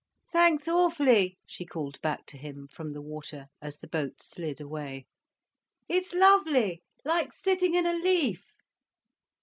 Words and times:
"Thanks 0.33 0.67
awfully," 0.67 1.37
she 1.45 1.63
called 1.63 2.01
back 2.01 2.25
to 2.25 2.37
him, 2.39 2.67
from 2.71 2.91
the 2.91 3.03
water, 3.03 3.45
as 3.61 3.77
the 3.77 3.87
boat 3.87 4.19
slid 4.23 4.59
away. 4.59 5.05
"It's 5.87 6.11
lovely—like 6.15 7.33
sitting 7.33 7.75
in 7.75 7.85
a 7.85 7.93
leaf." 7.93 8.43